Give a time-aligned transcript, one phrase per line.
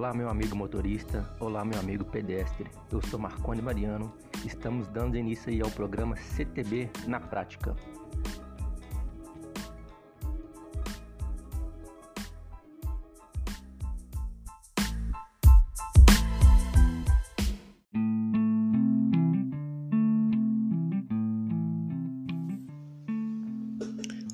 [0.00, 1.30] Olá, meu amigo motorista.
[1.38, 2.70] Olá, meu amigo pedestre.
[2.90, 4.10] Eu sou Marconi Mariano.
[4.46, 7.76] Estamos dando início aí ao programa CTB na prática.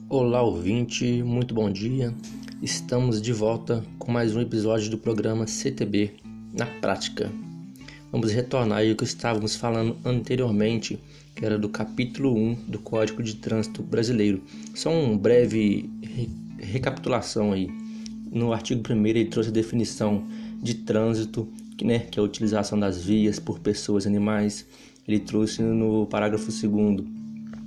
[0.08, 1.24] Olá, ouvinte.
[1.24, 2.14] Muito bom dia.
[2.62, 6.12] Estamos de volta com mais um episódio do programa CTB
[6.54, 7.30] na prática.
[8.10, 10.98] Vamos retornar aí o que estávamos falando anteriormente,
[11.34, 14.42] que era do capítulo 1 do Código de Trânsito Brasileiro.
[14.74, 17.68] Só uma breve re recapitulação aí.
[18.32, 20.26] No artigo 1 ele trouxe a definição
[20.62, 21.46] de trânsito,
[21.76, 24.66] que, né, que é a utilização das vias por pessoas e animais.
[25.06, 27.04] Ele trouxe no parágrafo 2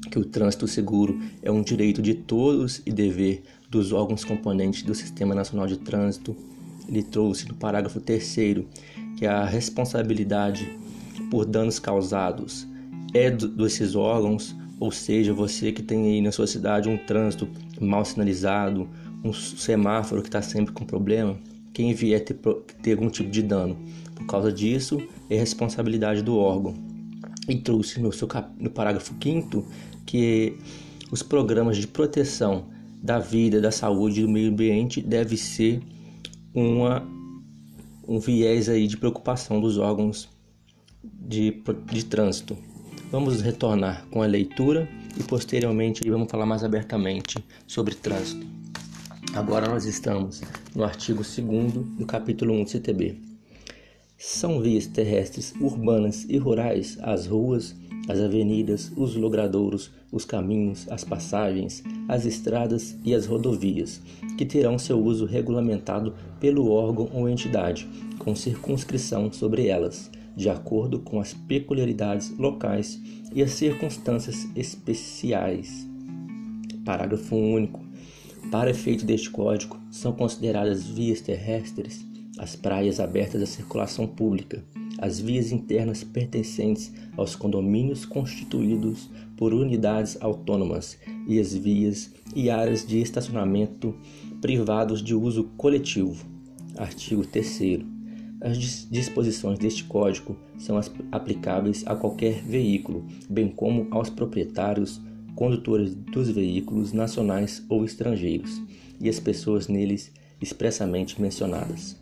[0.09, 4.95] que o trânsito seguro é um direito de todos e dever dos órgãos componentes do
[4.95, 6.35] Sistema Nacional de Trânsito.
[6.87, 8.35] Ele trouxe no parágrafo 3
[9.15, 10.67] que a responsabilidade
[11.29, 12.67] por danos causados
[13.13, 17.47] é do, desses órgãos, ou seja, você que tem aí na sua cidade um trânsito
[17.79, 18.89] mal sinalizado,
[19.23, 21.37] um semáforo que está sempre com problema,
[21.73, 22.35] quem vier ter,
[22.81, 23.77] ter algum tipo de dano
[24.15, 26.73] por causa disso é responsabilidade do órgão.
[27.47, 28.27] E trouxe no, seu,
[28.59, 29.65] no parágrafo 5
[30.05, 30.57] que
[31.11, 32.65] os programas de proteção
[33.01, 35.81] da vida, da saúde do meio ambiente deve ser
[36.53, 37.07] uma,
[38.07, 40.29] um viés aí de preocupação dos órgãos
[41.03, 41.61] de,
[41.91, 42.57] de trânsito.
[43.11, 48.45] Vamos retornar com a leitura e posteriormente vamos falar mais abertamente sobre trânsito.
[49.33, 50.41] Agora nós estamos
[50.75, 53.17] no artigo 2 do capítulo 1 do CTB.
[54.17, 57.75] São vias terrestres urbanas e rurais as ruas,
[58.09, 64.01] as avenidas, os logradouros, os caminhos, as passagens, as estradas e as rodovias,
[64.35, 70.99] que terão seu uso regulamentado pelo órgão ou entidade, com circunscrição sobre elas, de acordo
[70.99, 72.99] com as peculiaridades locais
[73.31, 75.87] e as circunstâncias especiais.
[76.83, 77.87] Parágrafo único.
[78.49, 82.03] Para efeito deste código, são consideradas vias terrestres
[82.39, 84.63] as praias abertas à circulação pública,
[84.99, 92.85] as vias internas pertencentes aos condomínios constituídos por unidades autônomas e as vias e áreas
[92.85, 93.95] de estacionamento
[94.41, 96.25] privados de uso coletivo.
[96.77, 97.81] Artigo 3
[98.41, 98.57] As
[98.89, 100.79] disposições deste Código são
[101.11, 105.01] aplicáveis a qualquer veículo, bem como aos proprietários,
[105.35, 108.61] condutores dos veículos nacionais ou estrangeiros
[108.99, 110.11] e as pessoas neles
[110.41, 111.97] expressamente mencionadas.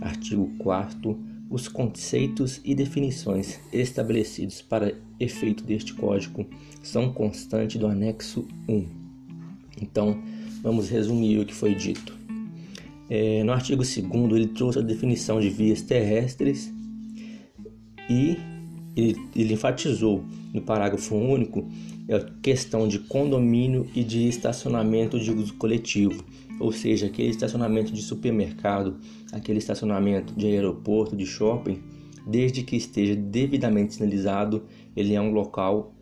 [0.00, 6.46] Artigo 4 os conceitos e definições estabelecidos para efeito deste código
[6.82, 8.86] são constantes do anexo 1.
[9.82, 10.18] Então,
[10.62, 12.16] vamos resumir o que foi dito.
[13.10, 16.72] É, no artigo 2 ele trouxe a definição de vias terrestres
[18.08, 18.38] e
[18.96, 20.24] ele, ele enfatizou
[20.54, 21.68] no parágrafo único
[22.10, 26.24] a questão de condomínio e de estacionamento de uso coletivo,
[26.62, 28.96] ou seja, aquele estacionamento de supermercado,
[29.32, 31.82] aquele estacionamento de aeroporto, de shopping,
[32.24, 34.62] desde que esteja devidamente sinalizado,
[34.94, 35.92] ele é um local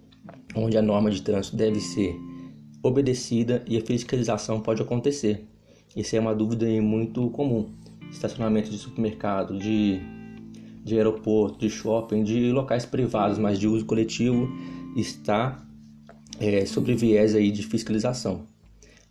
[0.55, 2.15] onde a norma de trânsito deve ser
[2.83, 5.47] obedecida e a fiscalização pode acontecer.
[5.97, 7.71] Isso é uma dúvida muito comum.
[8.11, 9.99] Estacionamento de supermercado, de,
[10.85, 14.47] de aeroporto, de shopping, de locais privados, mas de uso coletivo,
[14.95, 15.67] está
[16.39, 18.47] é, sobre viés aí de fiscalização.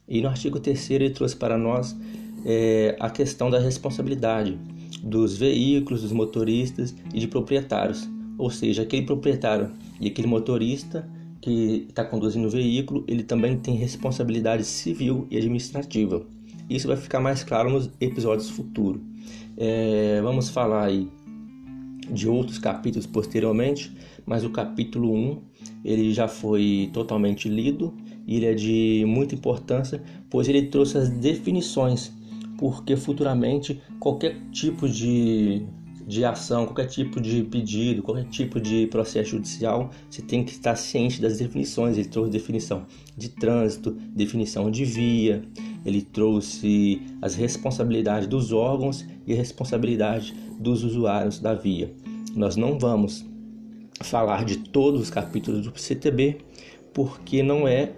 [0.10, 1.96] E no artigo 3 ele trouxe para nós
[2.44, 4.58] é, a questão da responsabilidade
[5.04, 8.10] dos veículos, dos motoristas e de proprietários.
[8.38, 9.72] Ou seja, aquele proprietário
[10.02, 11.08] e aquele motorista
[11.42, 16.26] que está conduzindo o veículo, ele também tem responsabilidade civil e administrativa.
[16.70, 19.02] Isso vai ficar mais claro nos episódios futuros.
[19.58, 21.08] É, vamos falar aí
[22.10, 23.92] de outros capítulos posteriormente,
[24.26, 25.42] mas o capítulo 1
[25.84, 27.94] ele já foi totalmente lido
[28.36, 32.12] ele é de muita importância, pois ele trouxe as definições,
[32.58, 35.64] porque futuramente qualquer tipo de,
[36.06, 40.76] de ação, qualquer tipo de pedido, qualquer tipo de processo judicial, você tem que estar
[40.76, 41.98] ciente das definições.
[41.98, 42.86] Ele trouxe definição
[43.18, 45.42] de trânsito, definição de via,
[45.86, 51.94] ele trouxe as responsabilidades dos órgãos e a responsabilidade dos usuários da via.
[52.36, 53.26] Nós não vamos
[54.02, 56.38] falar de todos os capítulos do CTB,
[56.94, 57.94] porque não é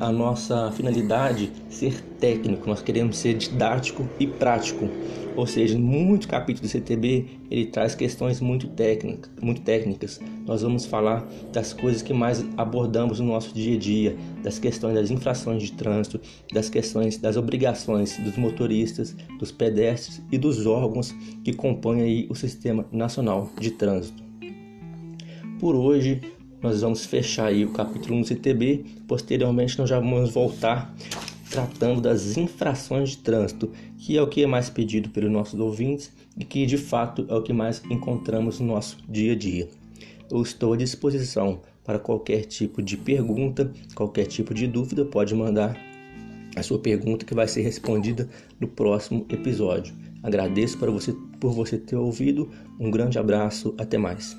[0.00, 4.88] a nossa finalidade ser técnico, nós queremos ser didático e prático.
[5.36, 10.18] Ou seja, muito capítulo do CTB ele traz questões muito técnicas, muito técnicas.
[10.46, 14.94] Nós vamos falar das coisas que mais abordamos no nosso dia a dia, das questões
[14.94, 16.20] das infrações de trânsito,
[16.52, 22.34] das questões das obrigações dos motoristas, dos pedestres e dos órgãos que compõem aí o
[22.34, 24.24] Sistema Nacional de Trânsito.
[25.60, 26.20] Por hoje,
[26.62, 28.84] nós vamos fechar aí o capítulo 1 do CTB.
[29.06, 30.94] Posteriormente, nós já vamos voltar
[31.50, 36.12] tratando das infrações de trânsito, que é o que é mais pedido pelos nossos ouvintes
[36.36, 39.68] e que de fato é o que mais encontramos no nosso dia a dia.
[40.30, 45.76] Eu estou à disposição para qualquer tipo de pergunta, qualquer tipo de dúvida, pode mandar
[46.56, 48.28] a sua pergunta que vai ser respondida
[48.58, 49.94] no próximo episódio.
[50.22, 52.50] Agradeço para você por você ter ouvido.
[52.80, 54.36] Um grande abraço, até mais.